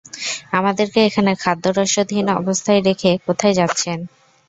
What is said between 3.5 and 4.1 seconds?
যাচ্ছেন?